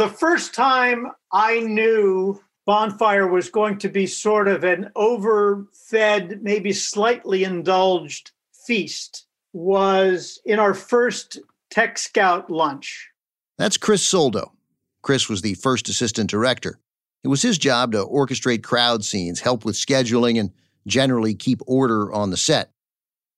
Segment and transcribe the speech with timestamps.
[0.00, 6.72] The first time I knew Bonfire was going to be sort of an overfed, maybe
[6.72, 8.30] slightly indulged
[8.66, 13.10] feast was in our first Tech Scout lunch.
[13.58, 14.54] That's Chris Soldo.
[15.02, 16.80] Chris was the first assistant director.
[17.22, 20.50] It was his job to orchestrate crowd scenes, help with scheduling, and
[20.86, 22.70] generally keep order on the set.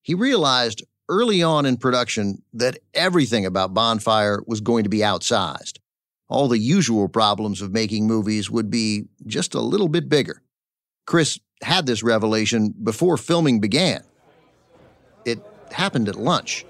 [0.02, 5.80] He realized early on in production that everything about Bonfire was going to be outsized.
[6.33, 10.40] All the usual problems of making movies would be just a little bit bigger.
[11.07, 14.03] Chris had this revelation before filming began.
[15.26, 15.40] It
[15.71, 16.64] happened at lunch.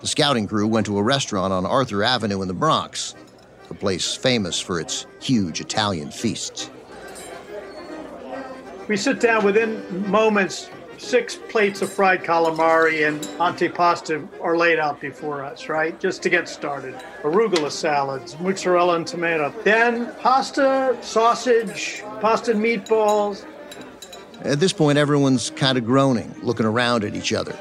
[0.00, 3.14] The scouting crew went to a restaurant on Arthur Avenue in the Bronx,
[3.70, 6.68] a place famous for its huge Italian feasts.
[8.88, 10.68] We sit down within moments,
[11.04, 15.98] six plates of fried calamari and antipasta are laid out before us, right?
[16.00, 16.94] Just to get started.
[17.22, 19.52] Arugula salads, mozzarella and tomato.
[19.62, 23.44] Then pasta, sausage, pasta and meatballs.
[24.42, 27.56] At this point, everyone's kind of groaning, looking around at each other.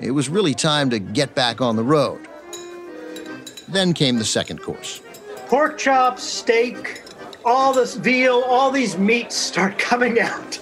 [0.00, 2.26] It was really time to get back on the road.
[3.68, 5.00] Then came the second course.
[5.46, 7.02] Pork chops, steak,
[7.44, 10.58] all this veal, all these meats start coming out.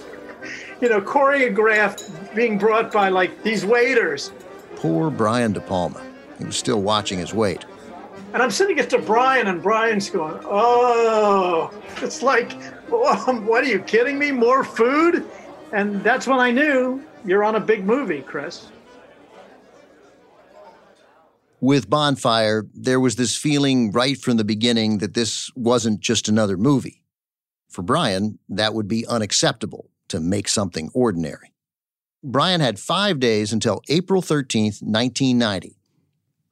[0.81, 4.31] You know, choreographed, being brought by like these waiters.
[4.75, 6.01] Poor Brian De Palma.
[6.37, 7.65] He was still watching his weight.
[8.33, 12.53] And I'm sitting next to Brian, and Brian's going, Oh, it's like,
[12.91, 14.31] um, what are you kidding me?
[14.31, 15.25] More food?
[15.71, 18.67] And that's when I knew you're on a big movie, Chris.
[21.61, 26.55] With Bonfire, there was this feeling right from the beginning that this wasn't just another
[26.55, 27.03] movie.
[27.67, 31.48] For Brian, that would be unacceptable to make something ordinary.
[32.23, 35.77] Brian had five days until April 13th, 1990,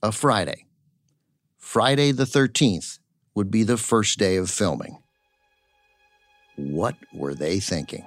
[0.01, 0.65] a Friday.
[1.57, 2.99] Friday the 13th
[3.35, 4.99] would be the first day of filming.
[6.55, 8.05] What were they thinking?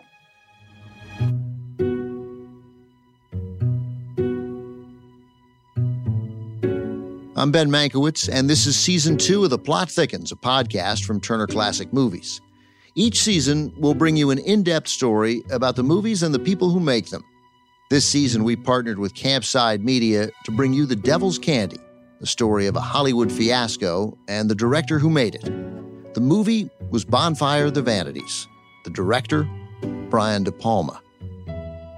[7.37, 11.21] I'm Ben Mankiewicz, and this is season two of The Plot Thickens, a podcast from
[11.21, 12.41] Turner Classic Movies.
[12.95, 16.71] Each season, we'll bring you an in depth story about the movies and the people
[16.71, 17.25] who make them.
[17.91, 21.81] This season, we partnered with Campside Media to bring you The Devil's Candy,
[22.21, 25.43] the story of a Hollywood fiasco and the director who made it.
[26.15, 28.47] The movie was Bonfire of the Vanities.
[28.85, 29.43] The director,
[30.09, 31.03] Brian De Palma.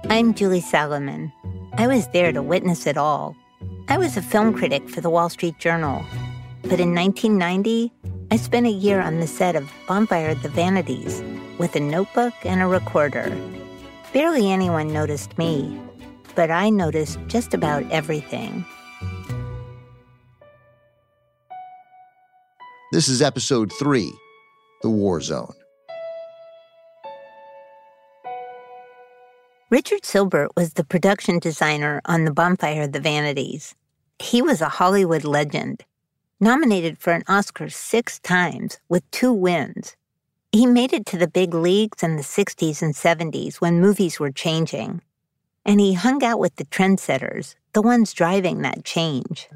[0.09, 1.31] I'm Julie Salamon.
[1.77, 3.35] I was there to witness it all.
[3.87, 6.03] I was a film critic for the Wall Street Journal.
[6.63, 7.93] But in 1990,
[8.31, 11.23] I spent a year on the set of Bonfire of the Vanities
[11.59, 13.29] with a notebook and a recorder.
[14.13, 15.81] Barely anyone noticed me,
[16.35, 18.63] but I noticed just about everything.
[22.91, 24.13] This is episode three
[24.83, 25.55] The War Zone.
[29.71, 33.73] Richard Sylbert was the production designer on The Bonfire of the Vanities.
[34.19, 35.85] He was a Hollywood legend,
[36.39, 39.95] nominated for an Oscar six times with two wins.
[40.53, 44.31] He made it to the big leagues in the 60s and 70s when movies were
[44.31, 45.01] changing.
[45.65, 49.49] And he hung out with the trendsetters, the ones driving that change.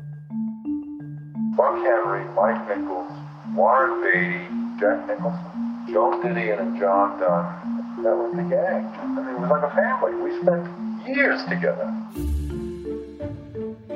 [1.55, 3.11] Buck Henry, Mike Nichols,
[3.53, 8.85] Warren Beatty, Jack Nicholson, Joan Didion, and John Dunne that was the gang.
[8.85, 10.15] I mean, it was like a family.
[10.15, 11.93] We spent years together.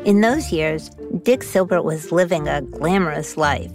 [0.05, 0.89] In those years,
[1.23, 3.71] Dick Sylbert was living a glamorous life,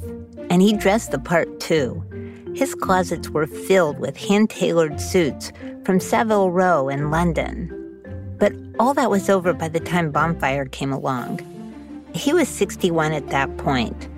[0.50, 2.04] and he dressed the part too.
[2.56, 5.52] His closets were filled with hand tailored suits
[5.84, 7.68] from Savile Row in London.
[8.38, 11.40] But all that was over by the time Bonfire came along.
[12.14, 14.08] He was 61 at that point,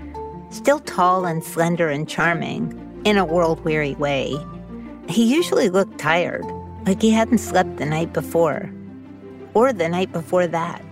[0.50, 4.36] still tall and slender and charming, in a world weary way.
[5.08, 6.46] He usually looked tired,
[6.86, 8.70] like he hadn't slept the night before,
[9.52, 10.84] or the night before that.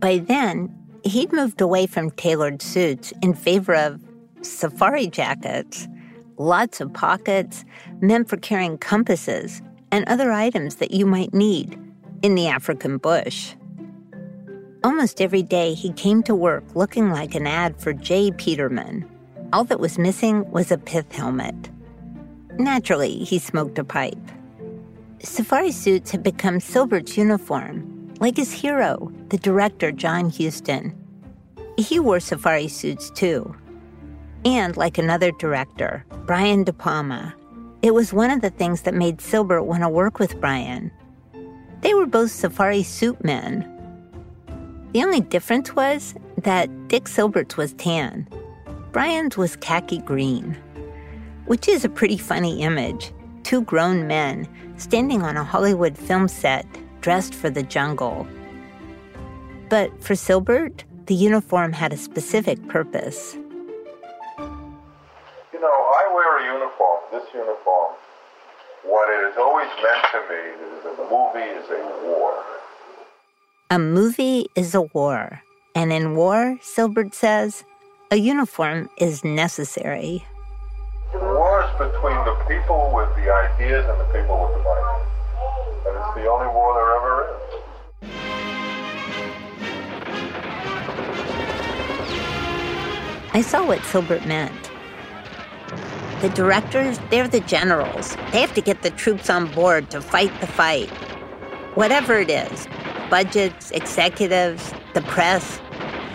[0.00, 0.74] By then,
[1.04, 4.00] he'd moved away from tailored suits in favor of
[4.42, 5.88] safari jackets,
[6.38, 7.64] lots of pockets
[8.00, 11.78] meant for carrying compasses and other items that you might need
[12.22, 13.54] in the African bush.
[14.84, 18.30] Almost every day, he came to work looking like an ad for J.
[18.30, 19.08] Peterman.
[19.52, 21.70] All that was missing was a pith helmet.
[22.58, 24.16] Naturally, he smoked a pipe.
[25.22, 30.94] Safari suits had become Sylbert's uniform, like his hero, the director John Huston.
[31.78, 33.54] He wore safari suits too.
[34.46, 37.34] And like another director, Brian De Palma,
[37.82, 40.92] it was one of the things that made Sylbert want to work with Brian.
[41.80, 43.68] They were both safari suit men.
[44.92, 48.28] The only difference was that Dick Sylbert's was tan.
[48.92, 50.56] Brian's was khaki green,
[51.46, 53.12] which is a pretty funny image.
[53.42, 56.64] Two grown men standing on a Hollywood film set
[57.00, 58.28] dressed for the jungle.
[59.70, 63.36] But for Sylbert, the uniform had a specific purpose.
[66.56, 67.92] Uniform, this uniform.
[68.84, 72.32] What it has always meant to me is that a movie is a war.
[73.70, 75.42] A movie is a war.
[75.74, 77.62] And in war, Sylbert says,
[78.10, 80.24] a uniform is necessary.
[81.12, 85.04] The war is between the people with the ideas and the people with the money.
[85.84, 88.10] And it's the only war there ever is.
[93.34, 94.65] I saw what Sylbert meant.
[96.26, 98.16] The directors, they're the generals.
[98.32, 100.90] They have to get the troops on board to fight the fight.
[101.76, 102.66] Whatever it is
[103.10, 105.60] budgets, executives, the press,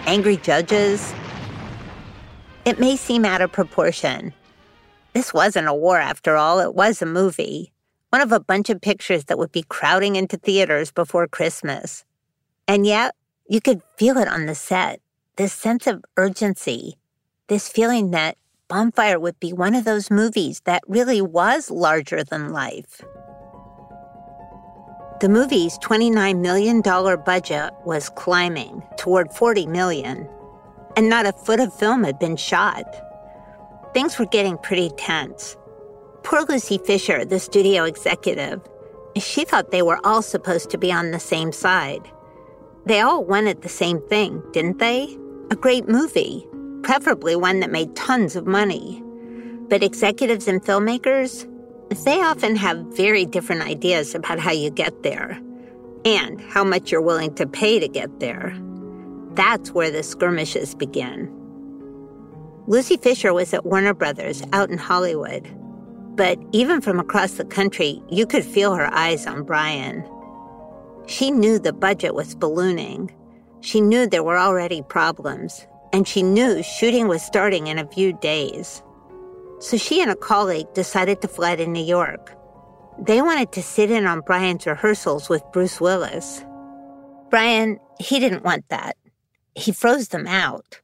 [0.06, 1.14] angry judges.
[2.66, 4.34] It may seem out of proportion.
[5.14, 7.72] This wasn't a war after all, it was a movie.
[8.10, 12.04] One of a bunch of pictures that would be crowding into theaters before Christmas.
[12.68, 13.16] And yet,
[13.48, 15.00] you could feel it on the set
[15.38, 16.98] this sense of urgency,
[17.48, 18.36] this feeling that
[18.72, 23.02] Bonfire would be one of those movies that really was larger than life.
[25.20, 30.26] The movie's $29 million budget was climbing toward 40 million,
[30.96, 32.86] and not a foot of film had been shot.
[33.94, 35.58] Things were getting pretty tense.
[36.24, 38.62] Poor Lucy Fisher, the studio executive,
[39.18, 42.10] she thought they were all supposed to be on the same side.
[42.86, 45.18] They all wanted the same thing, didn't they?
[45.50, 46.48] A great movie
[46.84, 49.02] preferably one that made tons of money.
[49.70, 51.48] But executives and filmmakers,
[52.04, 55.40] they often have very different ideas about how you get there
[56.06, 58.58] and how much you're willing to pay to get there.
[59.34, 61.32] That's where the skirmishes begin.
[62.68, 65.48] Lucy Fisher was at Warner Brothers out in Hollywood.
[66.16, 70.06] But even from across the country, you could feel her eyes on Brian.
[71.08, 73.12] She knew the budget was ballooning.
[73.62, 78.14] She knew there were already problems, and she knew shooting was starting in a few
[78.14, 78.82] days.
[79.60, 82.36] So she and a colleague decided to fly to New York.
[83.00, 86.46] They wanted to sit in on Brian's rehearsals with Bruce Willis.
[87.30, 88.98] Brian, he didn't want that.
[89.56, 90.82] He froze them out,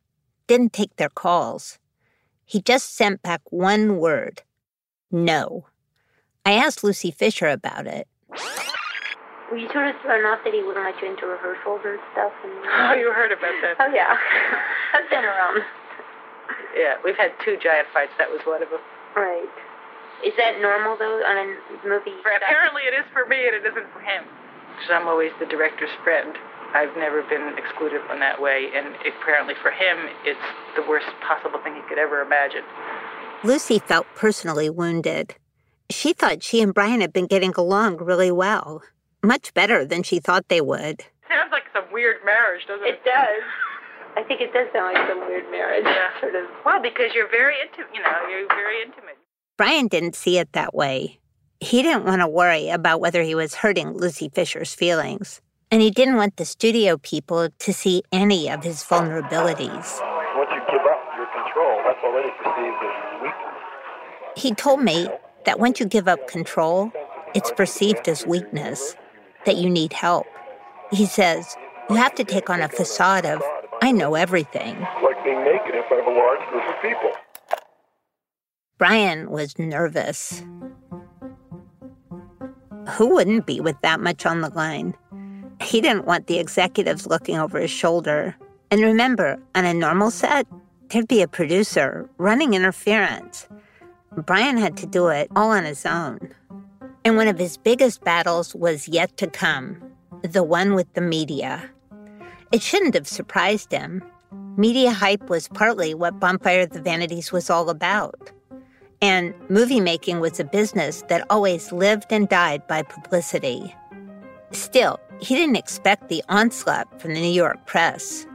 [0.47, 1.79] didn't take their calls.
[2.45, 4.41] He just sent back one word
[5.11, 5.65] no.
[6.45, 8.07] I asked Lucy Fisher about it.
[9.47, 12.35] Were you sort of thrown off that he wouldn't let you into rehearsals and stuff?
[12.43, 13.79] And, oh, you heard about that?
[13.79, 14.11] Oh, yeah.
[14.93, 15.63] I've been around.
[16.75, 18.11] Yeah, we've had two giant fights.
[18.19, 18.83] That was one of them.
[19.15, 19.47] Right.
[20.19, 21.47] Is that normal, though, on a
[21.87, 22.19] movie?
[22.19, 24.27] For, apparently it is for me, and it isn't for him.
[24.75, 26.35] Because I'm always the director's friend.
[26.75, 31.59] I've never been excluded in that way, and apparently for him, it's the worst possible
[31.63, 32.67] thing he could ever imagine.
[33.43, 35.35] Lucy felt personally wounded.
[35.89, 38.83] She thought she and Brian had been getting along really well
[39.27, 41.03] much better than she thought they would.
[41.27, 42.95] Sounds like some weird marriage, doesn't it?
[42.95, 43.43] It does.
[44.15, 45.83] I think it does sound like some weird marriage.
[45.85, 46.19] Yeah.
[46.19, 46.45] Sort of.
[46.65, 49.17] Well, because you're very intimate, you know, you're very intimate.
[49.57, 51.19] Brian didn't see it that way.
[51.59, 55.41] He didn't want to worry about whether he was hurting Lucy Fisher's feelings.
[55.69, 59.99] And he didn't want the studio people to see any of his vulnerabilities.
[60.35, 64.41] Once you give up your control, that's already perceived as weakness.
[64.41, 65.09] He told me
[65.45, 66.91] that once you give up control,
[67.35, 68.95] it's perceived as weakness
[69.47, 70.27] that you need help.
[70.91, 71.57] He says,
[71.89, 73.41] you have to take on a facade of,
[73.81, 74.79] I know everything.
[75.01, 77.11] Like being naked in front of a large group of people.
[78.77, 80.43] Brian was nervous.
[82.89, 84.93] Who wouldn't be with that much on the line?
[85.61, 88.35] He didn't want the executives looking over his shoulder.
[88.69, 90.45] And remember, on a normal set,
[90.89, 93.47] there'd be a producer running interference.
[94.15, 96.33] Brian had to do it all on his own.
[97.07, 99.81] And one of his biggest battles was yet to come
[100.23, 101.63] the one with the media.
[102.51, 104.03] It shouldn't have surprised him.
[104.57, 108.29] Media hype was partly what Bonfire of the Vanities was all about.
[109.01, 113.73] And movie making was a business that always lived and died by publicity.
[114.51, 118.27] Still, he didn't expect the onslaught from the New York press.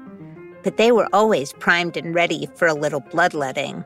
[0.62, 3.84] But they were always primed and ready for a little bloodletting,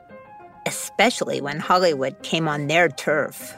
[0.64, 3.52] especially when Hollywood came on their turf.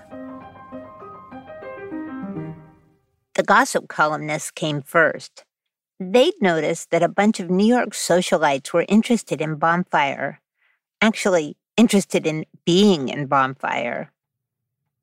[3.38, 5.44] The gossip columnists came first.
[5.98, 10.40] They'd noticed that a bunch of New York socialites were interested in Bonfire,
[11.00, 14.12] actually, interested in being in Bonfire.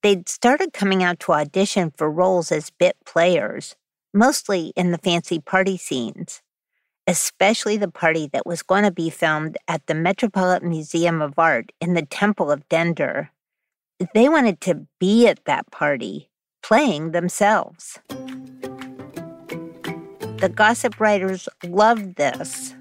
[0.04, 3.76] They'd started coming out to audition for roles as bit players,
[4.14, 6.42] mostly in the fancy party scenes.
[7.08, 11.72] especially the party that was going to be filmed at the Metropolitan Museum of Art
[11.80, 13.30] in the Temple of Dendur.
[14.14, 16.30] They wanted to be at that party,
[16.68, 18.00] playing themselves.
[20.40, 22.74] The gossip writers loved this.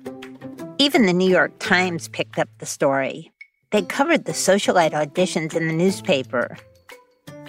[0.79, 3.31] Even the New York Times picked up the story.
[3.73, 6.57] They covered the socialite auditions in the newspaper.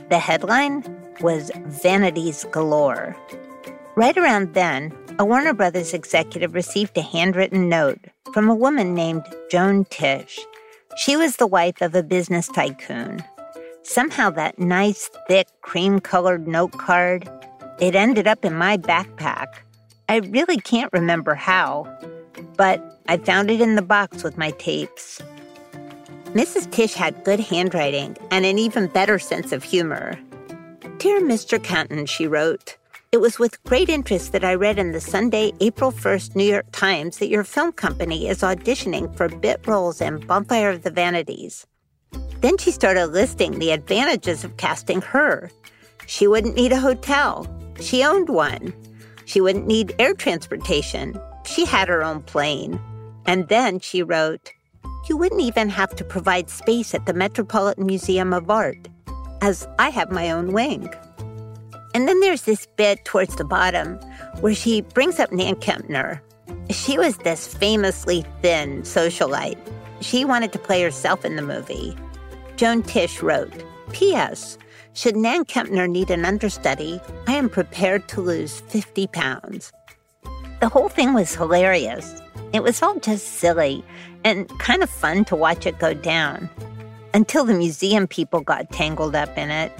[0.09, 0.83] The headline
[1.21, 3.15] was Vanities Galore.
[3.95, 9.23] Right around then, a Warner Brothers executive received a handwritten note from a woman named
[9.49, 10.37] Joan Tisch.
[10.97, 13.23] She was the wife of a business tycoon.
[13.87, 17.29] Somehow, that nice, thick, cream colored note card,
[17.79, 19.45] it ended up in my backpack.
[20.09, 21.85] I really can't remember how,
[22.57, 25.21] but I found it in the box with my tapes.
[26.33, 26.69] Mrs.
[26.71, 30.19] Tisch had good handwriting and an even better sense of humor.
[30.97, 31.63] Dear Mr.
[31.63, 32.77] Canton, she wrote,
[33.11, 36.65] it was with great interest that I read in the Sunday, April 1st New York
[36.71, 41.67] Times that your film company is auditioning for bit roles in Bonfire of the Vanities.
[42.41, 45.49] Then she started listing the advantages of casting her.
[46.07, 47.47] She wouldn't need a hotel,
[47.79, 48.73] she owned one.
[49.25, 51.19] She wouldn't need air transportation.
[51.45, 52.79] She had her own plane.
[53.25, 54.51] And then she wrote,
[55.09, 58.87] You wouldn't even have to provide space at the Metropolitan Museum of Art,
[59.41, 60.89] as I have my own wing.
[61.93, 63.95] And then there's this bit towards the bottom
[64.41, 66.19] where she brings up Nan Kempner.
[66.69, 69.57] She was this famously thin socialite.
[70.01, 71.95] She wanted to play herself in the movie.
[72.55, 73.51] Joan Tisch wrote,
[73.91, 74.57] P.S.
[74.93, 79.73] Should Nan Kempner need an understudy, I am prepared to lose 50 pounds.
[80.61, 82.21] The whole thing was hilarious.
[82.53, 83.83] It was all just silly
[84.23, 86.49] and kind of fun to watch it go down
[87.13, 89.71] until the museum people got tangled up in it.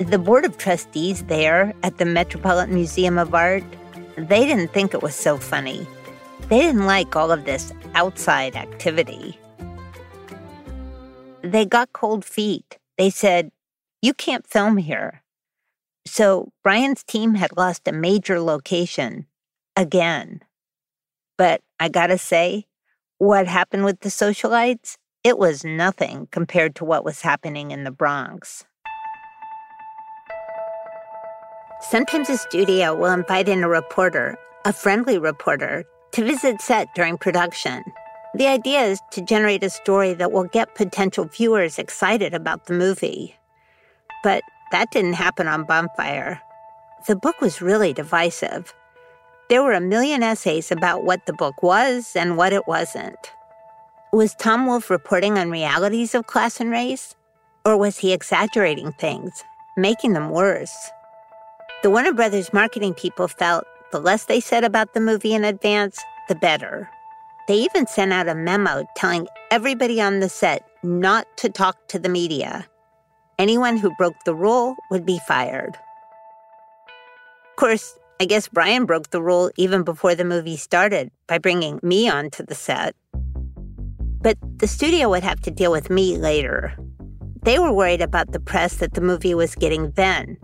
[0.00, 3.64] The board of trustees there at the Metropolitan Museum of Art,
[4.16, 5.86] they didn't think it was so funny.
[6.48, 9.38] They didn't like all of this outside activity.
[11.42, 12.78] They got cold feet.
[12.96, 13.50] They said,
[14.02, 15.22] you can't film here.
[16.06, 19.26] So Brian's team had lost a major location
[19.76, 20.40] again.
[21.36, 22.66] But I gotta say,
[23.18, 24.96] what happened with the socialites?
[25.22, 28.64] It was nothing compared to what was happening in the Bronx.
[31.80, 37.18] Sometimes a studio will invite in a reporter, a friendly reporter, to visit set during
[37.18, 37.84] production.
[38.34, 42.74] The idea is to generate a story that will get potential viewers excited about the
[42.74, 43.36] movie.
[44.22, 46.40] But that didn't happen on Bonfire.
[47.06, 48.74] The book was really divisive.
[49.48, 53.32] There were a million essays about what the book was and what it wasn't.
[54.12, 57.14] Was Tom Wolfe reporting on realities of class and race?
[57.64, 59.42] Or was he exaggerating things,
[59.76, 60.74] making them worse?
[61.82, 65.98] The Warner Brothers marketing people felt the less they said about the movie in advance,
[66.28, 66.90] the better.
[67.48, 71.98] They even sent out a memo telling everybody on the set not to talk to
[71.98, 72.68] the media
[73.38, 75.76] Anyone who broke the rule would be fired.
[77.50, 81.78] Of course, I guess Brian broke the rule even before the movie started by bringing
[81.80, 82.96] me onto the set.
[84.20, 86.76] But the studio would have to deal with me later.
[87.44, 90.36] They were worried about the press that the movie was getting then,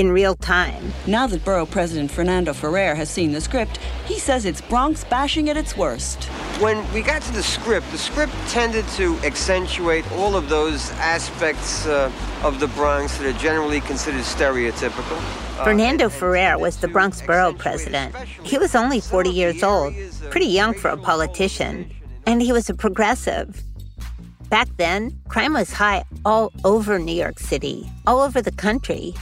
[0.00, 0.94] in real time.
[1.06, 5.50] Now that Borough President Fernando Ferrer has seen the script, he says it's Bronx bashing
[5.50, 6.24] at its worst.
[6.58, 11.86] When we got to the script, the script tended to accentuate all of those aspects
[11.86, 12.10] uh,
[12.42, 15.18] of the Bronx that are generally considered stereotypical.
[15.58, 18.16] Uh, Fernando Ferrer was the Bronx borough president.
[18.42, 19.92] He was only 40 years old,
[20.30, 21.90] pretty young for a politician,
[22.26, 23.62] and he was a progressive.
[24.48, 29.14] Back then, crime was high all over New York City, all over the country.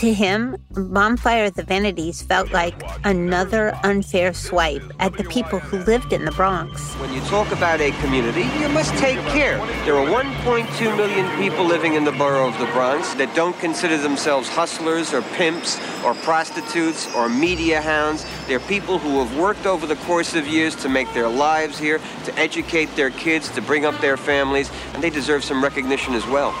[0.00, 5.76] To him, Bonfire of the Vanities felt like another unfair swipe at the people who
[5.80, 6.94] lived in the Bronx.
[6.94, 9.58] When you talk about a community, you must take care.
[9.84, 13.98] There are 1.2 million people living in the borough of the Bronx that don't consider
[13.98, 18.24] themselves hustlers or pimps or prostitutes or media hounds.
[18.46, 22.00] They're people who have worked over the course of years to make their lives here,
[22.24, 26.26] to educate their kids, to bring up their families, and they deserve some recognition as
[26.26, 26.54] well.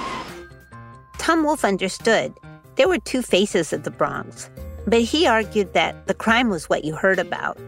[1.16, 2.34] Tom Wolfe understood
[2.80, 4.48] there were two faces of the Bronx,
[4.86, 7.58] but he argued that the crime was what you heard about.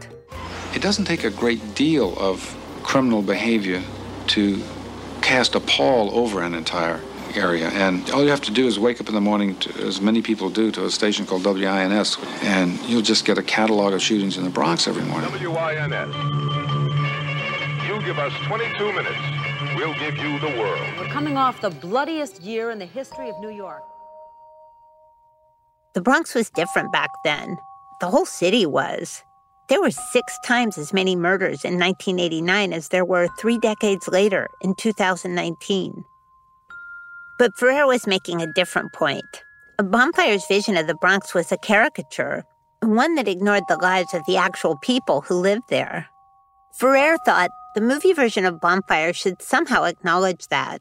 [0.75, 3.83] It doesn't take a great deal of criminal behavior
[4.28, 4.59] to
[5.21, 6.99] cast a pall over an entire
[7.35, 7.69] area.
[7.75, 10.23] And all you have to do is wake up in the morning, to, as many
[10.23, 14.38] people do, to a station called WINS, and you'll just get a catalog of shootings
[14.38, 15.31] in the Bronx every morning.
[15.31, 16.14] WINS.
[17.87, 19.21] You give us 22 minutes,
[19.76, 20.81] we'll give you the world.
[20.97, 23.91] We're coming off the bloodiest year in the history of New York.
[25.94, 27.58] The Bronx was different back then.
[28.00, 29.22] The whole city was.
[29.68, 34.49] There were six times as many murders in 1989 as there were three decades later
[34.62, 36.04] in 2019.
[37.38, 39.42] But Ferrer was making a different point.
[39.78, 42.44] Bonfire's vision of the Bronx was a caricature,
[42.80, 46.08] one that ignored the lives of the actual people who lived there.
[46.78, 50.80] Ferrer thought the movie version of Bonfire should somehow acknowledge that.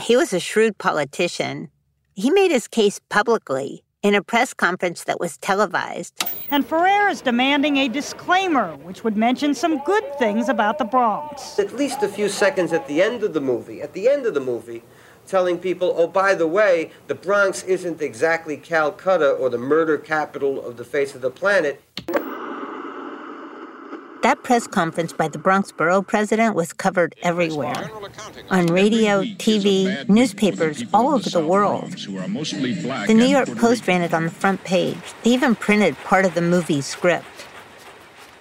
[0.00, 1.70] He was a shrewd politician.
[2.14, 6.24] He made his case publicly in a press conference that was televised.
[6.50, 11.58] And Ferrer is demanding a disclaimer which would mention some good things about the Bronx.
[11.58, 14.34] At least a few seconds at the end of the movie, at the end of
[14.34, 14.84] the movie,
[15.26, 20.64] telling people, oh, by the way, the Bronx isn't exactly Calcutta or the murder capital
[20.64, 21.82] of the face of the planet.
[24.28, 27.90] That press conference by the Bronx borough president was covered everywhere
[28.50, 31.92] on radio, TV, newspapers all over the world.
[31.92, 34.98] The New York Post ran it on the front page.
[35.22, 37.24] They even printed part of the movie script.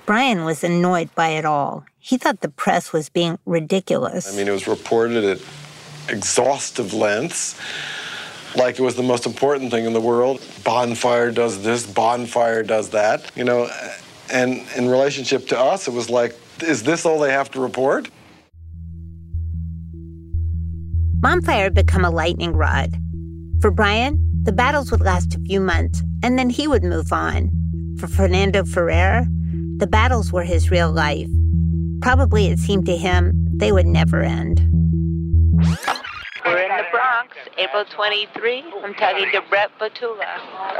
[0.05, 1.85] Brian was annoyed by it all.
[1.99, 4.33] He thought the press was being ridiculous.
[4.33, 5.41] I mean, it was reported at
[6.09, 7.57] exhaustive lengths
[8.57, 10.41] like it was the most important thing in the world.
[10.65, 13.31] Bonfire does this, bonfire does that.
[13.37, 13.69] You know,
[14.31, 18.09] and in relationship to us, it was like, is this all they have to report?
[21.19, 22.95] Bonfire had become a lightning rod.
[23.61, 27.49] For Brian, the battles would last a few months, and then he would move on.
[27.99, 29.25] For Fernando Ferrer,
[29.77, 31.27] the battles were his real life.
[32.01, 34.61] Probably it seemed to him they would never end.
[36.77, 38.63] We're in the Bronx, April 23.
[38.83, 40.21] I'm talking to Brett Batula.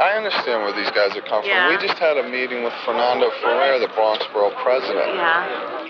[0.00, 1.66] I understand where these guys are coming Yeah.
[1.68, 1.76] from.
[1.80, 5.14] We just had a meeting with Fernando Ferrer, the Bronx Borough president.
[5.16, 5.88] Yeah.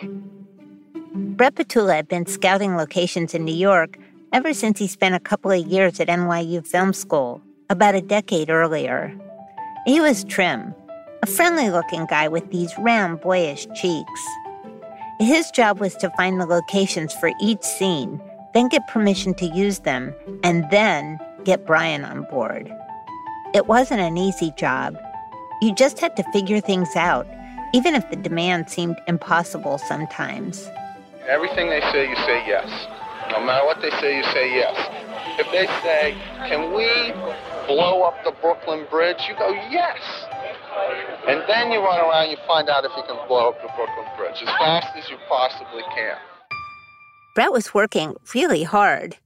[1.36, 3.98] Brett Petula had been scouting locations in New York
[4.32, 8.48] ever since he spent a couple of years at NYU Film School, about a decade
[8.50, 9.12] earlier.
[9.86, 10.74] He was trim,
[11.22, 14.26] a friendly looking guy with these round, boyish cheeks.
[15.20, 18.20] His job was to find the locations for each scene,
[18.54, 22.72] then get permission to use them, and then get Brian on board.
[23.54, 24.96] It wasn't an easy job.
[25.60, 27.26] You just had to figure things out,
[27.72, 30.68] even if the demand seemed impossible sometimes.
[31.26, 32.68] Everything they say, you say yes.
[33.30, 34.76] No matter what they say, you say yes.
[35.38, 36.16] If they say,
[36.48, 37.12] can we
[37.66, 39.98] blow up the Brooklyn Bridge, you go, yes.
[41.28, 44.06] And then you run around, you find out if you can blow up the Brooklyn
[44.16, 46.16] Bridge as fast as you possibly can.
[47.38, 49.16] Brett was working really hard,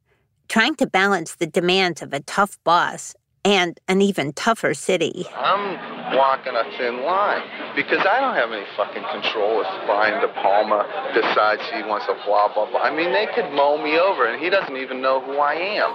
[0.47, 5.25] trying to balance the demands of a tough boss and an even tougher city.
[5.35, 7.41] I'm walking a thin line
[7.75, 12.13] because I don't have any fucking control if Brian De Palma decides he wants to
[12.27, 12.81] blah, blah, blah.
[12.81, 15.95] I mean, they could mow me over and he doesn't even know who I am.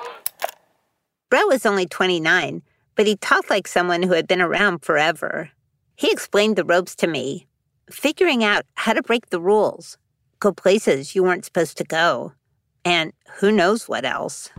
[1.30, 2.64] Brett was only 29,
[2.96, 5.52] but he talked like someone who had been around forever.
[5.96, 7.46] He explained the ropes to me,
[7.92, 10.00] figuring out how to break the rules,
[10.40, 12.34] go places you weren't supposed to go,
[12.86, 14.50] and who knows what else.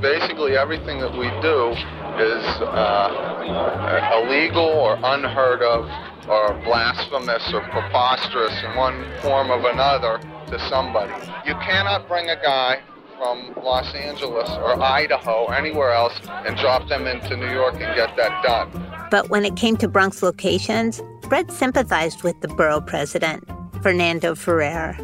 [0.00, 1.70] Basically, everything that we do
[2.18, 5.88] is uh, illegal or unheard of
[6.28, 11.12] or blasphemous or preposterous in one form or another to somebody.
[11.46, 12.82] You cannot bring a guy
[13.16, 17.94] from Los Angeles or Idaho or anywhere else and drop them into New York and
[17.94, 18.70] get that done.
[19.10, 21.00] But when it came to Bronx locations,
[21.32, 23.48] Brett sympathized with the borough president,
[23.80, 24.94] Fernando Ferrer.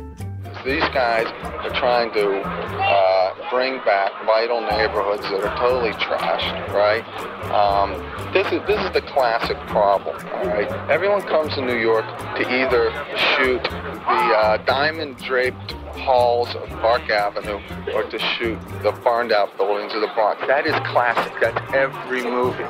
[0.62, 7.02] These guys are trying to uh, bring back vital neighborhoods that are totally trashed, right?
[7.50, 7.92] Um,
[8.34, 10.70] this is this is the classic problem, all right?
[10.90, 12.04] Everyone comes to New York
[12.36, 12.90] to either
[13.38, 17.58] shoot the uh, diamond-draped halls of Park Avenue
[17.94, 20.42] or to shoot the burned-out buildings of the Bronx.
[20.46, 21.32] That is classic.
[21.40, 22.66] That's every movie.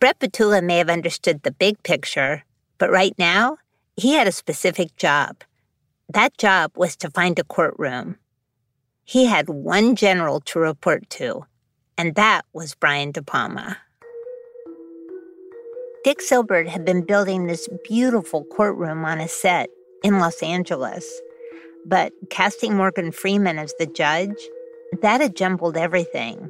[0.00, 2.42] Brett Petula may have understood the big picture,
[2.78, 3.58] but right now,
[3.98, 5.44] he had a specific job.
[6.08, 8.16] That job was to find a courtroom.
[9.04, 11.44] He had one general to report to,
[11.98, 13.76] and that was Brian De Palma.
[16.02, 19.68] Dick Sylbert had been building this beautiful courtroom on a set
[20.02, 21.06] in Los Angeles,
[21.84, 24.48] but casting Morgan Freeman as the judge,
[25.02, 26.48] that had jumbled everything.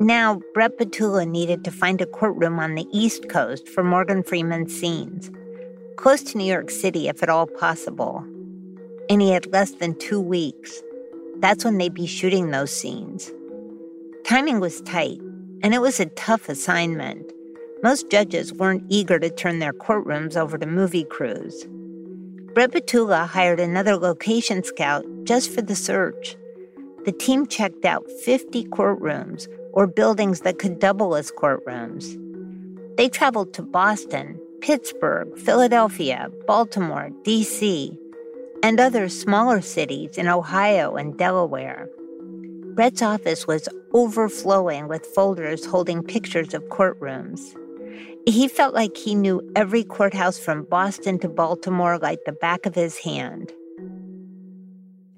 [0.00, 4.72] Now, Brett Petula needed to find a courtroom on the East Coast for Morgan Freeman's
[4.72, 5.28] scenes,
[5.96, 8.24] close to New York City if at all possible.
[9.10, 10.80] And he had less than two weeks.
[11.38, 13.32] That's when they'd be shooting those scenes.
[14.24, 15.18] Timing was tight,
[15.64, 17.32] and it was a tough assignment.
[17.82, 21.66] Most judges weren't eager to turn their courtrooms over to movie crews.
[22.54, 26.36] Brett Petula hired another location scout just for the search.
[27.04, 32.16] The team checked out 50 courtrooms or buildings that could double as courtrooms.
[32.96, 37.96] They traveled to Boston, Pittsburgh, Philadelphia, Baltimore, D.C.,
[38.62, 41.88] and other smaller cities in Ohio and Delaware.
[42.74, 47.40] Brett's office was overflowing with folders holding pictures of courtrooms.
[48.26, 52.74] He felt like he knew every courthouse from Boston to Baltimore like the back of
[52.74, 53.52] his hand.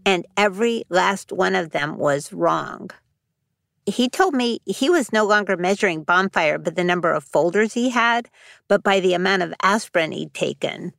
[0.06, 2.90] And every last one of them was wrong.
[3.90, 7.90] He told me he was no longer measuring bonfire by the number of folders he
[7.90, 8.28] had,
[8.68, 10.92] but by the amount of aspirin he'd taken.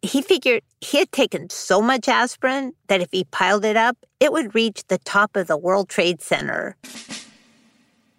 [0.00, 4.32] He figured he had taken so much aspirin that if he piled it up, it
[4.32, 6.76] would reach the top of the World Trade Center.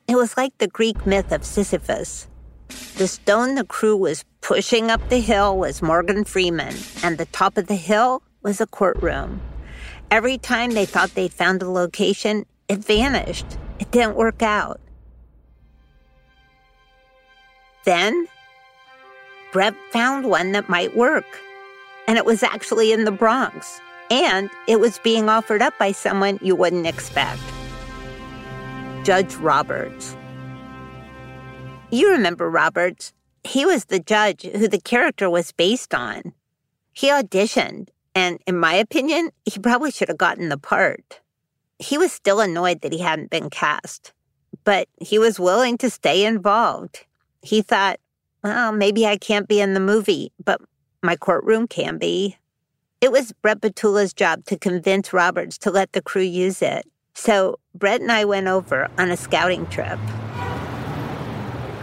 [0.07, 2.27] It was like the Greek myth of Sisyphus.
[2.97, 7.57] The stone the crew was pushing up the hill was Morgan Freeman, and the top
[7.57, 9.41] of the hill was a courtroom.
[10.11, 13.47] Every time they thought they'd found a location, it vanished.
[13.81, 14.79] It didn't work out.
[17.83, 18.27] Then,
[19.51, 21.25] Brett found one that might work,
[22.07, 26.37] and it was actually in the Bronx, and it was being offered up by someone
[26.43, 27.41] you wouldn't expect
[29.03, 30.15] Judge Roberts.
[31.89, 33.13] You remember Roberts.
[33.43, 36.33] He was the judge who the character was based on.
[36.93, 41.19] He auditioned, and in my opinion, he probably should have gotten the part.
[41.81, 44.13] He was still annoyed that he hadn't been cast,
[44.63, 47.05] but he was willing to stay involved.
[47.41, 47.99] He thought,
[48.43, 50.61] well, maybe I can't be in the movie, but
[51.01, 52.37] my courtroom can be.
[53.01, 56.85] It was Brett Batula's job to convince Roberts to let the crew use it.
[57.15, 59.97] So Brett and I went over on a scouting trip.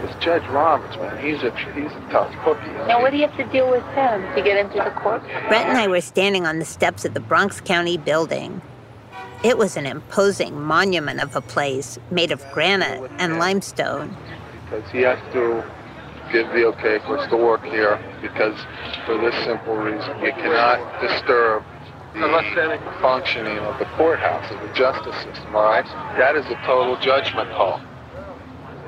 [0.01, 2.71] It's Judge Roberts, man, he's a he's a tough cookie.
[2.87, 5.21] Now, what do you have to deal with him to get into the court?
[5.49, 8.61] Brett and I were standing on the steps of the Bronx County building.
[9.41, 14.17] It was an imposing monument of a place made of granite and limestone.
[14.65, 15.63] Because he has to
[16.29, 18.59] give the okay for us to work here because
[19.05, 21.63] for this simple reason, we cannot disturb
[22.13, 22.27] the
[23.01, 25.85] functioning of the courthouse, of the justice system, all right?
[26.17, 27.79] That is a total judgment call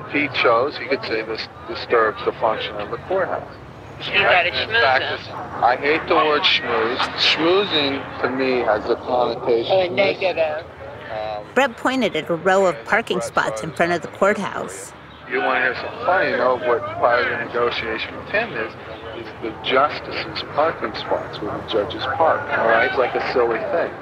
[0.06, 3.56] If he chose, he could say this disturbs the function of the courthouse.
[4.00, 6.98] You got to schmooze I hate the word schmooze.
[7.18, 9.72] Schmoozing to me has a connotation.
[9.72, 10.66] A negative.
[11.12, 14.92] Um, Brett pointed at a row of parking spots in front of the courthouse.
[15.30, 18.52] You want to hear something funny, you know what part of the negotiation with him
[18.52, 18.72] is,
[19.16, 22.40] is the justices' parking spots where the judges park.
[22.58, 23.92] All right, it's like a silly thing.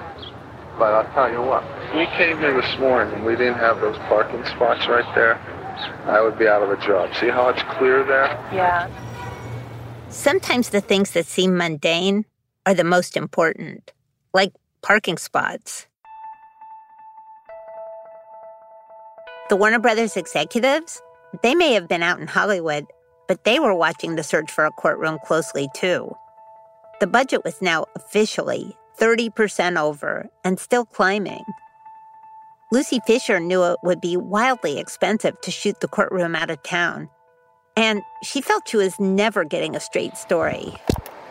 [0.79, 1.62] But I'll tell you what,
[1.94, 5.35] we came here this morning and we didn't have those parking spots right there.
[6.07, 7.14] I would be out of a job.
[7.14, 8.26] See how it's clear there?
[8.53, 8.88] Yeah.
[10.11, 12.25] Sometimes the things that seem mundane
[12.66, 13.92] are the most important,
[14.35, 15.87] like parking spots.
[19.49, 21.01] The Warner Brothers executives,
[21.44, 22.87] they may have been out in Hollywood,
[23.29, 26.12] but they were watching the search for a courtroom closely too.
[26.99, 31.44] The budget was now officially 30% over and still climbing.
[32.73, 37.09] Lucy Fisher knew it would be wildly expensive to shoot the courtroom out of town.
[37.76, 40.74] And she felt she was never getting a straight story.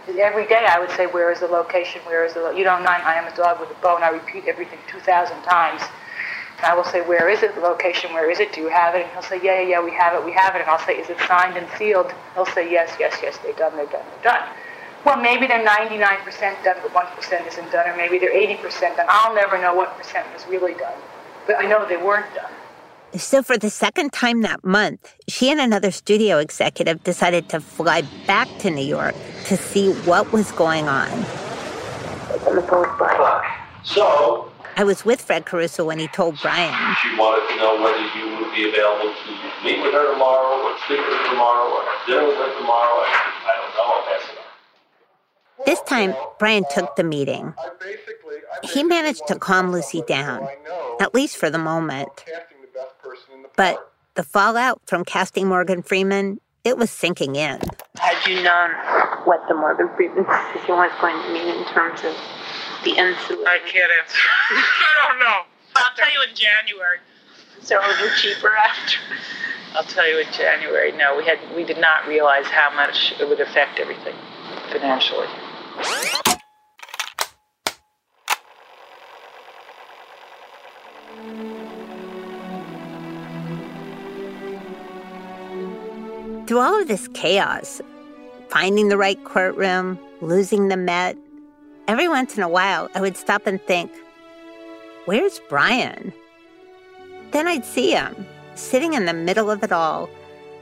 [0.08, 2.02] Every day I would say, Where is the location?
[2.06, 2.54] Where is the?
[2.58, 4.02] You don't know, I am a dog with a bone.
[4.04, 5.82] I repeat everything 2,000 times.
[6.58, 7.56] And I will say, Where is it?
[7.56, 8.52] The location, where is it?
[8.54, 9.04] Do you have it?
[9.04, 10.62] And he'll say, Yeah, yeah, yeah, we have it, we have it.
[10.62, 12.12] And I'll say, Is it signed and sealed?
[12.36, 14.50] He'll say, Yes, yes, yes, they're done, they're done, they're done.
[15.06, 19.06] Well, maybe they're 99% done, but 1% isn't done, or maybe they're 80% done.
[19.08, 21.00] I'll never know what percent was really done
[21.50, 22.52] but I know they weren't done.
[23.18, 28.04] So, for the second time that month, she and another studio executive decided to fly
[28.28, 31.10] back to New York to see what was going on.
[33.84, 36.96] So, I was with Fred Caruso when he told Brian.
[37.02, 40.78] She wanted to know whether you would be available to meet with her tomorrow, or
[40.86, 43.04] speak with her tomorrow, or have dinner with her tomorrow.
[43.04, 43.86] I don't know.
[43.86, 45.66] I'll pass it on.
[45.66, 47.54] This time, Brian took the meeting.
[48.64, 50.48] He managed to calm Lucy down,
[51.02, 52.24] at least for the moment.
[53.60, 57.60] But the fallout from casting Morgan Freeman, it was sinking in.
[57.98, 58.72] Had you known
[59.26, 62.16] what the Morgan Freeman decision was going to mean in terms of
[62.86, 63.46] the ensuing?
[63.46, 64.18] I can't answer.
[64.52, 65.42] I don't know.
[65.76, 67.00] I'll tell you in January.
[67.62, 68.98] So it'll be cheaper after.
[69.76, 70.94] I'll tell you in January.
[70.94, 74.16] No, we had we did not realize how much it would affect everything
[74.72, 75.28] financially.
[86.50, 87.80] Through all of this chaos,
[88.48, 91.16] finding the right courtroom, losing the Met,
[91.88, 93.92] every once in a while I would stop and think,
[95.06, 96.12] where's Brian?
[97.30, 100.10] Then I'd see him, sitting in the middle of it all,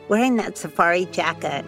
[0.10, 1.64] wearing that safari jacket,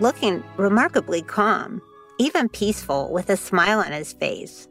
[0.00, 1.80] looking remarkably calm,
[2.18, 4.68] even peaceful, with a smile on his face.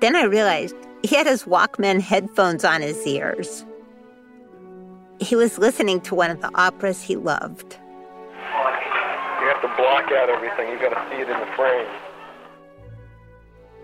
[0.00, 3.64] Then I realized he had his Walkman headphones on his ears.
[5.20, 7.76] He was listening to one of the operas he loved.
[9.40, 10.70] You have to block out everything.
[10.70, 11.86] You got to see it in the frame.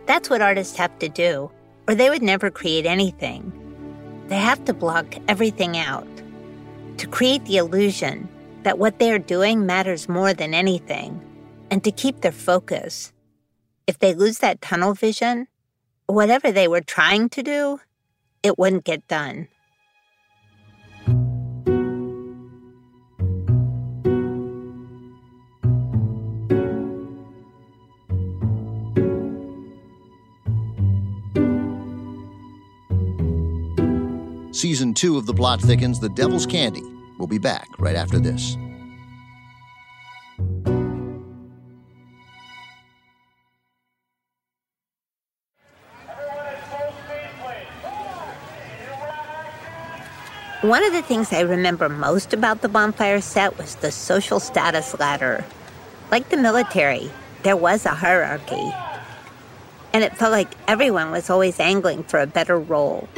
[0.06, 1.50] That's what artists have to do,
[1.88, 3.52] or they would never create anything.
[4.28, 6.06] They have to block everything out
[6.98, 8.28] to create the illusion
[8.62, 11.20] that what they are doing matters more than anything
[11.70, 13.12] and to keep their focus.
[13.86, 15.48] If they lose that tunnel vision,
[16.06, 17.80] whatever they were trying to do,
[18.42, 19.48] it wouldn't get done.
[34.62, 36.84] Season two of The Plot Thickens, The Devil's Candy,
[37.18, 38.56] will be back right after this.
[50.60, 54.96] One of the things I remember most about the bonfire set was the social status
[55.00, 55.44] ladder.
[56.12, 57.10] Like the military,
[57.42, 58.72] there was a hierarchy.
[59.92, 63.08] And it felt like everyone was always angling for a better role.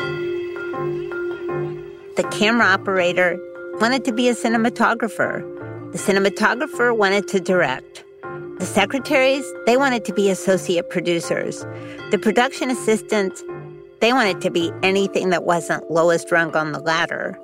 [2.16, 3.36] The camera operator
[3.80, 5.42] wanted to be a cinematographer.
[5.90, 8.04] The cinematographer wanted to direct.
[8.60, 11.66] The secretaries, they wanted to be associate producers.
[12.12, 13.42] The production assistants,
[14.00, 17.36] they wanted to be anything that wasn't lowest rung on the ladder.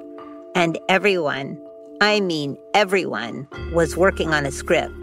[0.54, 1.61] And everyone,
[2.00, 4.94] I mean everyone, was working on a script.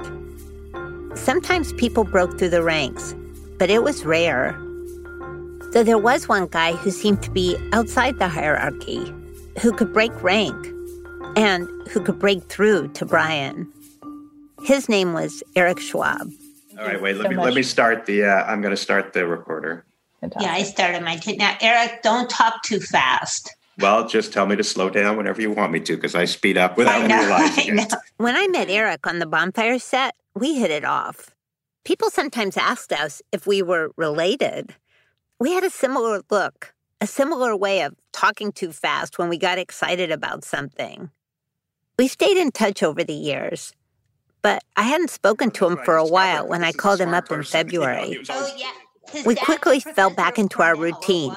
[1.16, 3.14] Sometimes people broke through the ranks,
[3.58, 4.58] but it was rare.
[5.74, 9.14] Though there was one guy who seemed to be outside the hierarchy,
[9.62, 10.56] who could break rank,
[11.36, 13.72] and who could break through to Brian.
[14.64, 16.30] His name was Eric Schwab.
[16.80, 17.16] All right, wait.
[17.16, 17.46] Let so me much.
[17.46, 18.26] let me start the.
[18.26, 19.86] Uh, I'm going to start the recorder.
[20.22, 20.48] Fantastic.
[20.48, 21.16] Yeah, I started my.
[21.16, 23.56] T- now, Eric, don't talk too fast.
[23.80, 26.58] Well, just tell me to slow down whenever you want me to, because I speed
[26.58, 27.94] up without know, realizing it.
[28.18, 31.36] When I met Eric on the bonfire set, we hit it off.
[31.86, 34.74] People sometimes asked us if we were related.
[35.40, 39.58] We had a similar look, a similar way of talking too fast when we got
[39.58, 41.10] excited about something.
[42.00, 43.74] We stayed in touch over the years,
[44.42, 47.44] but I hadn't spoken to him for a while when I called him up in
[47.58, 48.20] February.
[48.30, 49.24] Oh, yeah.
[49.26, 51.34] We quickly fell back into our routine,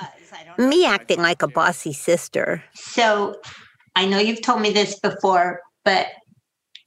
[0.58, 2.64] me acting like a bossy sister.
[2.74, 3.36] So
[3.94, 6.08] I know you've told me this before, but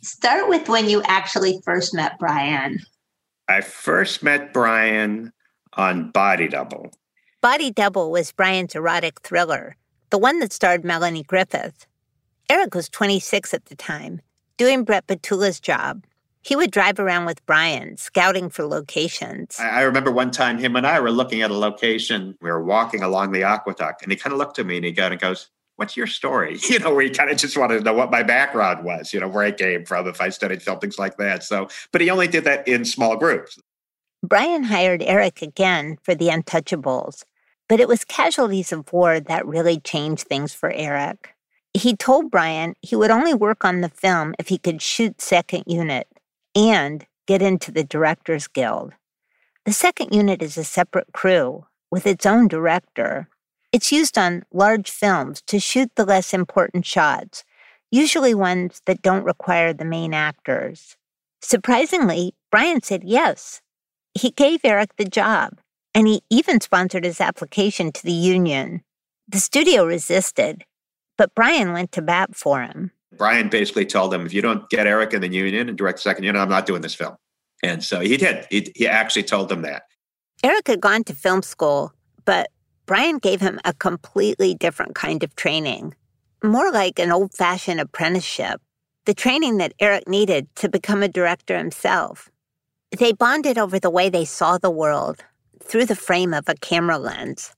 [0.01, 2.79] start with when you actually first met Brian.
[3.47, 5.31] I first met Brian
[5.73, 6.91] on Body Double.
[7.43, 9.75] Body Double was Brian's erotic thriller,
[10.12, 11.86] the one that starred Melanie Griffith.
[12.49, 14.21] Eric was 26 at the time,
[14.56, 16.06] doing Brett Batula's job.
[16.41, 19.60] He would drive around with Brian, scouting for locations.
[19.60, 22.38] I remember one time him and I were looking at a location.
[22.41, 24.93] We were walking along the aqueduct, and he kind of looked at me and he
[24.93, 26.58] kind of goes, What's your story?
[26.69, 29.19] You know, where he kind of just wanted to know what my background was, you
[29.19, 31.43] know, where I came from, if I studied film, things like that.
[31.43, 33.60] So, but he only did that in small groups.
[34.25, 37.25] Brian hired Eric again for The Untouchables,
[37.67, 41.36] but it was casualties of war that really changed things for Eric.
[41.73, 45.63] He told Brian he would only work on the film if he could shoot second
[45.65, 46.08] unit
[46.56, 48.93] and get into the Directors Guild.
[49.65, 53.28] The second unit is a separate crew with its own director.
[53.71, 57.43] It's used on large films to shoot the less important shots,
[57.89, 60.97] usually ones that don't require the main actors.
[61.41, 63.62] Surprisingly, Brian said yes.
[64.13, 65.60] He gave Eric the job,
[65.93, 68.84] and he even sponsored his application to the union.
[69.27, 70.65] The studio resisted,
[71.17, 72.91] but Brian went to bat for him.
[73.17, 76.03] Brian basically told him, if you don't get Eric in the union and direct the
[76.03, 77.15] second unit, I'm not doing this film.
[77.62, 78.45] And so he did.
[78.49, 79.84] He, he actually told them that.
[80.43, 81.93] Eric had gone to film school,
[82.25, 82.49] but
[82.86, 85.95] Brian gave him a completely different kind of training,
[86.43, 88.60] more like an old fashioned apprenticeship,
[89.06, 92.29] the training that Eric needed to become a director himself.
[92.97, 95.23] They bonded over the way they saw the world
[95.63, 97.54] through the frame of a camera lens.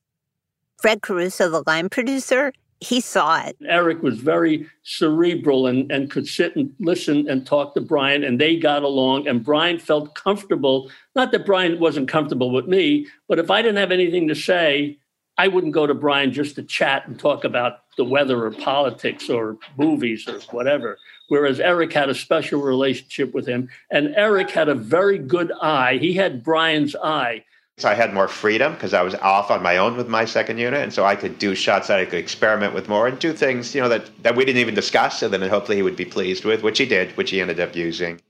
[0.77, 3.55] Fred Caruso, the line producer, he saw it.
[3.67, 8.39] Eric was very cerebral and, and could sit and listen and talk to Brian, and
[8.39, 9.27] they got along.
[9.27, 10.91] And Brian felt comfortable.
[11.15, 14.99] Not that Brian wasn't comfortable with me, but if I didn't have anything to say,
[15.37, 19.29] I wouldn't go to Brian just to chat and talk about the weather or politics
[19.29, 20.97] or movies or whatever.
[21.27, 25.97] Whereas Eric had a special relationship with him, and Eric had a very good eye.
[25.97, 27.43] He had Brian's eye.
[27.77, 30.57] So I had more freedom because I was off on my own with my second
[30.57, 33.33] unit, and so I could do shots that I could experiment with more and do
[33.33, 36.05] things, you know, that, that we didn't even discuss, and then hopefully he would be
[36.05, 38.21] pleased with, which he did, which he ended up using.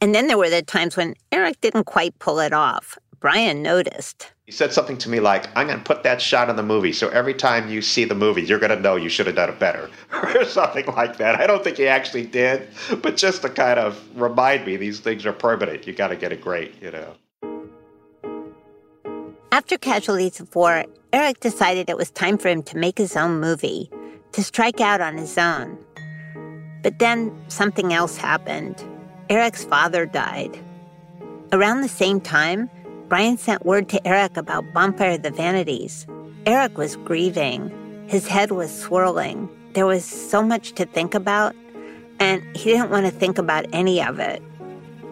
[0.00, 2.96] And then there were the times when Eric didn't quite pull it off.
[3.20, 4.32] Brian noticed.
[4.46, 6.92] He said something to me like, I'm going to put that shot in the movie,
[6.94, 9.50] so every time you see the movie, you're going to know you should have done
[9.50, 9.90] it better,
[10.34, 11.38] or something like that.
[11.38, 12.68] I don't think he actually did,
[13.02, 15.86] but just to kind of remind me these things are permanent.
[15.86, 17.16] You got to get it great, you know.
[19.54, 23.38] After Casualties of War, Eric decided it was time for him to make his own
[23.38, 23.88] movie,
[24.32, 25.78] to strike out on his own.
[26.82, 28.82] But then something else happened.
[29.30, 30.58] Eric's father died.
[31.52, 32.68] Around the same time,
[33.08, 36.04] Brian sent word to Eric about Bonfire of the Vanities.
[36.46, 37.70] Eric was grieving.
[38.08, 39.48] His head was swirling.
[39.74, 41.54] There was so much to think about,
[42.18, 44.42] and he didn't want to think about any of it.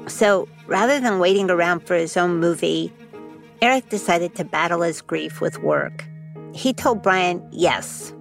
[0.08, 2.92] So rather than waiting around for his own movie,
[3.62, 6.04] Eric decided to battle his grief with work.
[6.52, 8.12] He told Brian yes.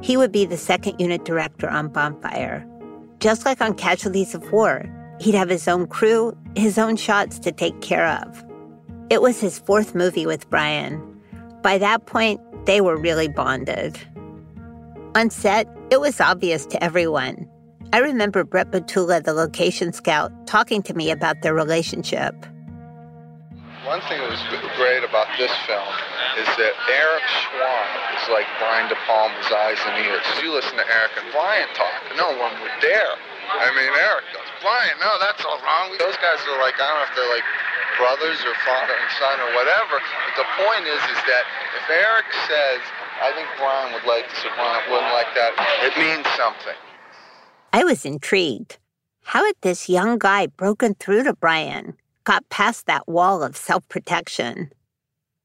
[0.00, 2.64] He would be the second unit director on Bonfire.
[3.18, 4.84] Just like on Casualties of War,
[5.18, 8.44] he'd have his own crew, his own shots to take care of.
[9.10, 11.02] It was his fourth movie with Brian.
[11.62, 13.98] By that point, they were really bonded.
[15.16, 17.50] On set, it was obvious to everyone.
[17.92, 22.46] I remember Brett Batula, the location scout, talking to me about their relationship.
[23.86, 24.42] One thing that was
[24.74, 25.92] great about this film
[26.34, 27.86] is that Eric Schwab
[28.18, 30.26] is like Brian De Palma's eyes and ears.
[30.42, 33.14] You listen to Eric and Brian talk, no one would dare.
[33.48, 35.94] I mean, Eric goes, Brian, no, that's all wrong.
[35.94, 37.46] Those guys are like, I don't know if they're like
[38.02, 40.02] brothers or father and son or whatever.
[40.02, 41.44] But the point is, is that
[41.78, 42.82] if Eric says,
[43.22, 45.54] I think Brian would like this or Brian wouldn't like that,
[45.86, 46.76] it means something.
[47.72, 48.82] I was intrigued.
[49.22, 51.94] How had this young guy broken through to Brian?
[52.28, 54.70] Got past that wall of self protection.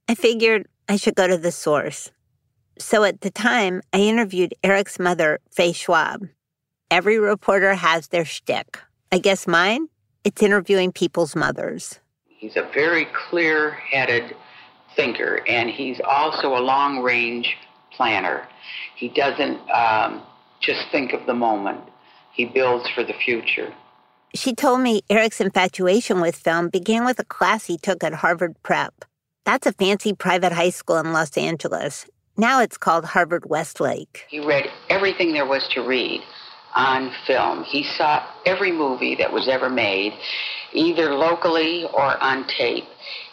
[0.10, 2.12] I figured I should go to the source.
[2.78, 6.28] So at the time, I interviewed Eric's mother, Faye Schwab.
[6.92, 8.80] Every reporter has their shtick.
[9.14, 9.88] I guess mine?
[10.26, 12.02] It's interviewing people's mothers.
[12.28, 14.36] He's a very clear headed
[14.98, 17.56] thinker, and he's also a long range
[17.92, 18.46] planner.
[18.98, 20.22] He doesn't um,
[20.60, 21.80] just think of the moment,
[22.34, 23.74] he builds for the future.
[24.36, 28.56] She told me Eric's infatuation with film began with a class he took at Harvard
[28.64, 29.06] Prep.
[29.46, 32.08] That's a fancy private high school in Los Angeles.
[32.36, 34.26] Now it's called Harvard Westlake.
[34.30, 36.22] He read everything there was to read
[36.74, 37.64] on film.
[37.64, 40.14] He saw every movie that was ever made,
[40.72, 42.86] either locally or on tape.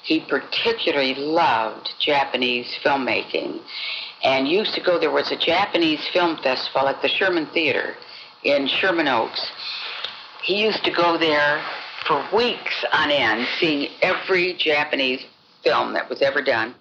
[0.02, 3.62] He particularly loved Japanese filmmaking
[4.22, 5.00] and used to go.
[5.00, 7.94] There was a Japanese film festival at the Sherman Theater
[8.44, 9.40] in Sherman Oaks
[10.42, 11.62] he used to go there
[12.06, 15.20] for weeks on end, seeing every Japanese
[15.62, 16.74] film that was ever done.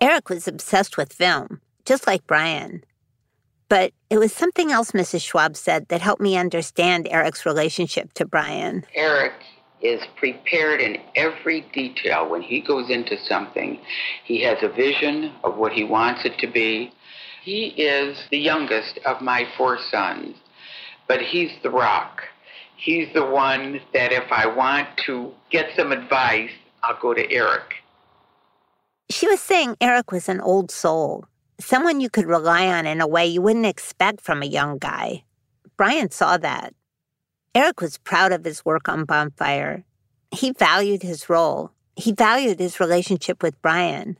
[0.00, 2.82] Eric was obsessed with film, just like Brian.
[3.68, 5.22] But it was something else Mrs.
[5.22, 8.84] Schwab said that helped me understand Eric's relationship to Brian.
[8.94, 9.32] Eric
[9.82, 13.78] is prepared in every detail when he goes into something.
[14.24, 16.92] He has a vision of what he wants it to be.
[17.42, 20.36] He is the youngest of my four sons,
[21.08, 22.22] but he's the rock
[22.76, 26.50] he's the one that if I want to get some advice,
[26.82, 27.74] I'll go to Eric.
[29.10, 31.24] She was saying Eric was an old soul,
[31.60, 35.24] someone you could rely on in a way you wouldn't expect from a young guy.
[35.76, 36.74] Brian saw that.
[37.54, 39.84] Eric was proud of his work on Bonfire.
[40.30, 41.70] He valued his role.
[41.94, 44.18] He valued his relationship with Brian.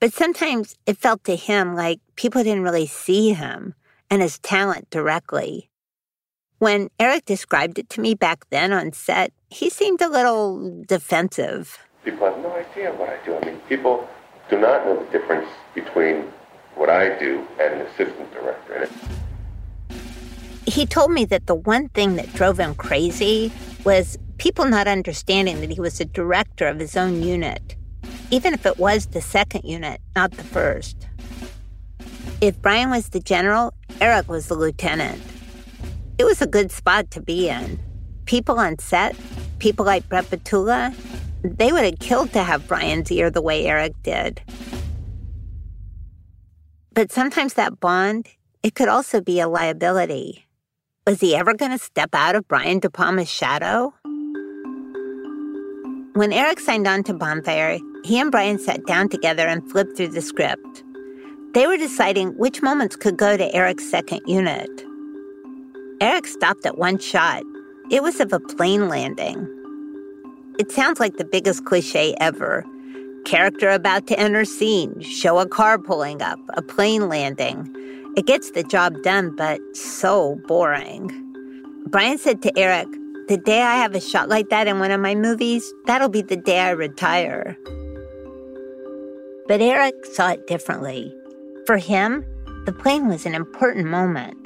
[0.00, 3.74] But sometimes it felt to him like people didn't really see him
[4.10, 5.70] and his talent directly.
[6.58, 11.78] When Eric described it to me back then on set, he seemed a little defensive.
[12.02, 13.36] People have no idea what I do.
[13.36, 14.08] I mean, people
[14.48, 16.22] do not know the difference between
[16.74, 18.88] what I do and an assistant director.
[20.66, 23.52] He told me that the one thing that drove him crazy
[23.84, 27.76] was people not understanding that he was a director of his own unit,
[28.30, 31.06] even if it was the second unit, not the first.
[32.40, 35.20] If Brian was the general, Eric was the lieutenant.
[36.18, 37.78] It was a good spot to be in.
[38.24, 39.14] People on set,
[39.58, 40.94] people like Brett Batula,
[41.42, 44.40] they would have killed to have Brian's ear the way Eric did.
[46.94, 48.28] But sometimes that bond,
[48.62, 50.46] it could also be a liability.
[51.06, 53.92] Was he ever going to step out of Brian De Palma's shadow?
[56.14, 60.08] When Eric signed on to Bonfire, he and Brian sat down together and flipped through
[60.08, 60.82] the script.
[61.52, 64.70] They were deciding which moments could go to Eric's second unit.
[66.00, 67.42] Eric stopped at one shot.
[67.90, 69.48] It was of a plane landing.
[70.58, 72.64] It sounds like the biggest cliche ever.
[73.24, 77.66] character about to enter scene, show a car pulling up, a plane landing.
[78.16, 81.10] It gets the job done, but so boring.
[81.88, 82.86] Brian said to Eric,
[83.28, 86.22] The day I have a shot like that in one of my movies, that'll be
[86.22, 87.56] the day I retire.
[89.48, 91.12] But Eric saw it differently.
[91.66, 92.24] For him,
[92.64, 94.36] the plane was an important moment.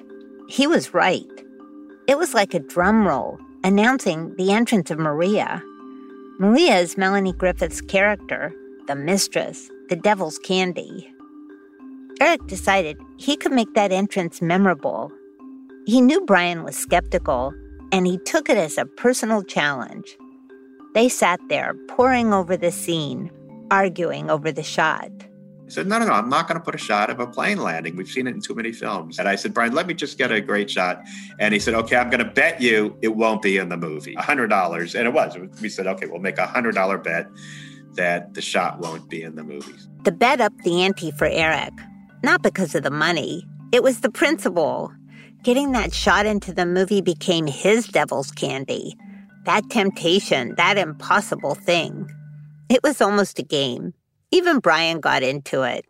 [0.49, 1.31] He was right.
[2.07, 5.63] It was like a drum roll announcing the entrance of Maria.
[6.39, 8.53] Maria is Melanie Griffith's character,
[8.87, 11.13] the mistress, the devil's candy.
[12.21, 15.13] Eric decided he could make that entrance memorable.
[15.87, 17.55] He knew Brian was skeptical,
[17.93, 20.17] and he took it as a personal challenge.
[20.95, 23.31] They sat there, poring over the scene,
[23.71, 25.11] arguing over the shot.
[25.71, 27.59] He said, No, no, no, I'm not going to put a shot of a plane
[27.59, 27.95] landing.
[27.95, 29.21] We've seen it in too many films.
[29.21, 31.01] And I said, Brian, let me just get a great shot.
[31.39, 34.17] And he said, Okay, I'm going to bet you it won't be in the movie.
[34.17, 34.95] $100.
[34.99, 35.39] And it was.
[35.63, 37.29] We said, Okay, we'll make a $100 bet
[37.95, 39.89] that the shot won't be in the movies.
[40.03, 41.75] The bet upped the ante for Eric,
[42.25, 44.93] not because of the money, it was the principle.
[45.45, 48.97] Getting that shot into the movie became his devil's candy.
[49.45, 52.11] That temptation, that impossible thing.
[52.69, 53.95] It was almost a game.
[54.33, 55.87] Even Brian got into it.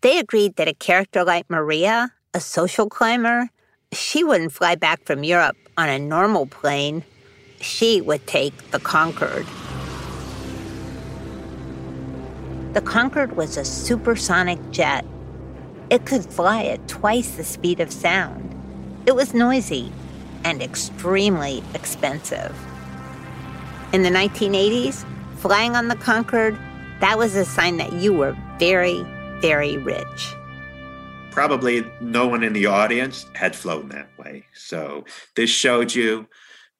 [0.00, 3.50] They agreed that a character like Maria, a social climber,
[3.92, 7.04] she wouldn't fly back from Europe on a normal plane.
[7.60, 9.46] She would take the Concorde.
[12.72, 15.04] The Concorde was a supersonic jet.
[15.90, 18.54] It could fly at twice the speed of sound.
[19.06, 19.92] It was noisy
[20.44, 22.56] and extremely expensive.
[23.92, 25.04] In the 1980s,
[25.36, 26.58] flying on the Concorde
[27.00, 29.02] that was a sign that you were very,
[29.40, 30.34] very rich.
[31.30, 34.44] Probably no one in the audience had flown that way.
[34.54, 35.04] So
[35.36, 36.26] this showed you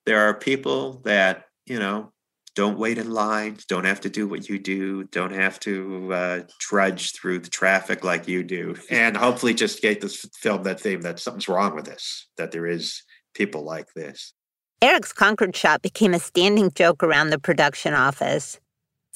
[0.06, 2.12] there are people that, you know,
[2.56, 6.40] don't wait in lines, don't have to do what you do, don't have to uh,
[6.58, 11.00] trudge through the traffic like you do, and hopefully just get this film that theme
[11.02, 13.02] that something's wrong with this, that there is
[13.34, 14.34] people like this.
[14.82, 18.58] Eric's Concorde shot became a standing joke around the production office.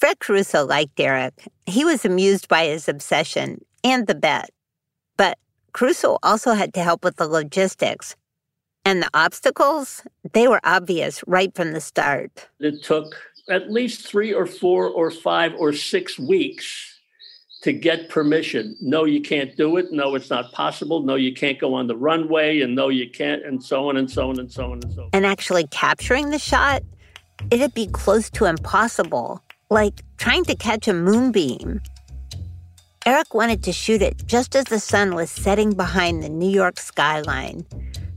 [0.04, 1.48] Fred Caruso liked Eric.
[1.64, 4.50] He was amused by his obsession and the bet.
[5.16, 5.38] But
[5.72, 8.14] Caruso also had to help with the logistics.
[8.84, 10.02] And the obstacles,
[10.34, 12.50] they were obvious right from the start.
[12.60, 13.14] It took
[13.48, 17.00] at least three or four or five or six weeks
[17.62, 18.76] to get permission.
[18.82, 19.90] No, you can't do it.
[19.90, 21.00] No, it's not possible.
[21.00, 22.60] No, you can't go on the runway.
[22.60, 25.04] And no, you can't, and so on and so on and so on and so
[25.04, 25.10] on.
[25.14, 26.82] And actually capturing the shot,
[27.50, 29.40] it'd be close to impossible
[29.74, 31.80] like trying to catch a moonbeam.
[33.04, 36.78] Eric wanted to shoot it just as the sun was setting behind the New York
[36.78, 37.66] skyline.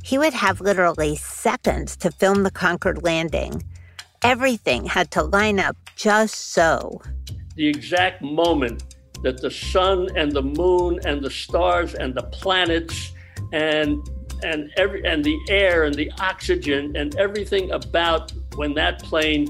[0.04, 3.64] He would have literally seconds to film the Concorde landing.
[4.22, 7.02] Everything had to line up just so.
[7.56, 13.14] The exact moment that the sun and the moon and the stars and the planets
[13.52, 14.08] and
[14.44, 19.48] and every and the air and the oxygen and everything about when that plane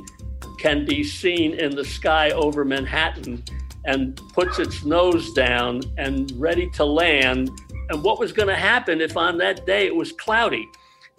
[0.57, 3.43] can be seen in the sky over Manhattan
[3.85, 7.49] and puts its nose down and ready to land.
[7.89, 10.67] And what was going to happen if on that day it was cloudy?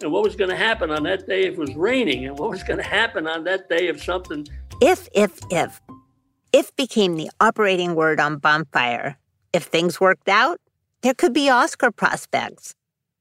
[0.01, 2.25] And what was going to happen on that day if it was raining?
[2.27, 4.47] And what was going to happen on that day if something.
[4.81, 5.81] If, if, if.
[6.53, 9.17] If became the operating word on Bonfire.
[9.51, 10.59] If things worked out,
[11.01, 12.75] there could be Oscar prospects.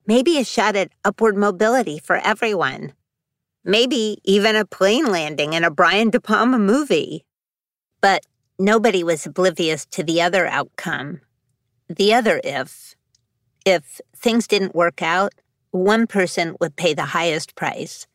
[0.06, 2.92] Maybe a shot at upward mobility for everyone.
[3.68, 7.26] Maybe even a plane landing in a Brian De Palma movie.
[8.00, 8.24] But
[8.58, 11.20] nobody was oblivious to the other outcome.
[11.86, 12.96] The other if.
[13.66, 15.34] If things didn't work out,
[15.70, 18.06] one person would pay the highest price.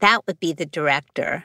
[0.00, 1.44] That would be the director.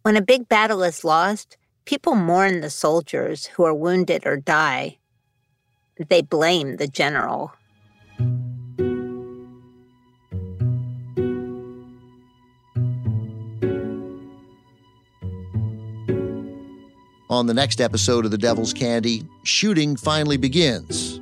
[0.00, 4.96] When a big battle is lost, people mourn the soldiers who are wounded or die.
[6.08, 7.52] They blame the general.
[17.34, 21.20] On the next episode of The Devil's Candy, shooting finally begins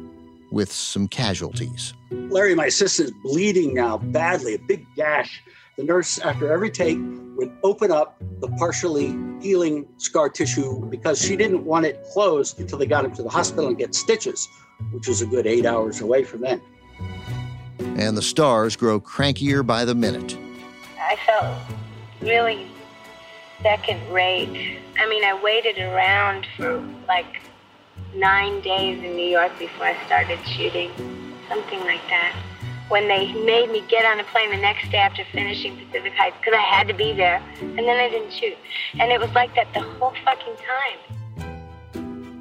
[0.50, 1.94] with some casualties.
[2.10, 5.42] Larry, my assistant, is bleeding now badly, a big gash.
[5.78, 6.98] The nurse, after every take,
[7.36, 12.76] would open up the partially healing scar tissue because she didn't want it closed until
[12.76, 14.46] they got him to the hospital and get stitches,
[14.90, 16.60] which was a good eight hours away from then.
[17.96, 20.36] And the stars grow crankier by the minute.
[21.00, 21.56] I felt
[22.20, 22.66] really
[23.62, 24.80] second rate.
[24.98, 27.42] I mean, I waited around for like
[28.14, 30.90] nine days in New York before I started shooting,
[31.48, 32.36] something like that.
[32.88, 36.36] When they made me get on a plane the next day after finishing Pacific Heights,
[36.38, 38.56] because I had to be there, and then I didn't shoot.
[38.98, 40.98] And it was like that the whole fucking time.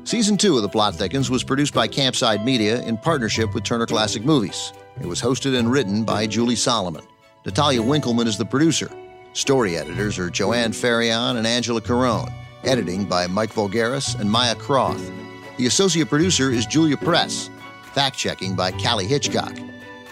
[0.04, 3.86] Season 2 of The Plot Thickens was produced by Campside Media in partnership with Turner
[3.86, 4.74] Classic Movies.
[5.00, 7.06] It was hosted and written by Julie Salamon.
[7.46, 8.92] Natalia Winkelman is the producer.
[9.34, 12.34] Story editors are Joanne Farion and Angela Carone.
[12.66, 15.10] Editing by Mike Vulgaris and Maya Croth.
[15.58, 17.50] The associate producer is Julia Press.
[17.94, 19.58] Fact checking by Callie Hitchcock.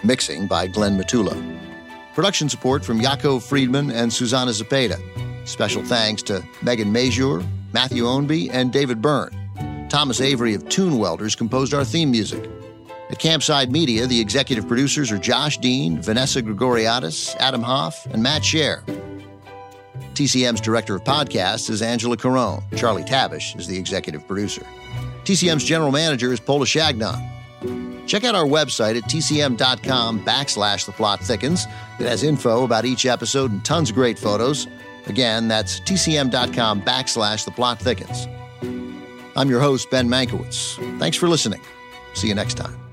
[0.06, 1.36] Mixing by Glenn Matula.
[2.16, 4.98] Production support from Yaakov Friedman and Susanna Zapata.
[5.44, 7.44] Special thanks to Megan Mazur,
[7.74, 9.36] Matthew Ownby, and David Byrne.
[9.90, 12.50] Thomas Avery of Tune Welders composed our theme music.
[13.10, 18.44] At Campside Media, the executive producers are Josh Dean, Vanessa Grigoriadis, Adam Hoff, and Matt
[18.44, 18.82] Shaer.
[20.20, 22.62] TCM's director of podcasts is Angela Carone.
[22.76, 24.66] Charlie Tabesh is the executive producer.
[25.24, 28.06] TCM's general manager is Pola Changnon.
[28.06, 31.66] Check out our website at tcm.com backslash the plot thickens.
[32.02, 34.68] It has info about each episode and tons of great photos.
[35.08, 38.28] Again, that's tcm.com backslash the plot thickens.
[39.38, 41.00] I'm your host, Ben Mankiewicz.
[41.00, 41.62] Thanks for listening.
[42.14, 42.89] See you next time.